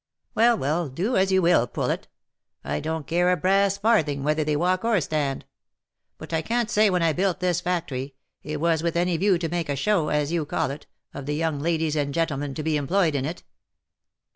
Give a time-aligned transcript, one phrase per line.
[0.33, 0.89] "Well, well!
[0.89, 2.07] do as you will, Poulet.
[2.63, 5.45] I dont care a brass farthing whether they walk or stand;
[6.19, 9.47] and I can't say when I built this factory, it was with any view to
[9.47, 12.77] make a show, as you call it, of the young ladies and gentlemen to be
[12.77, 13.43] employed in it."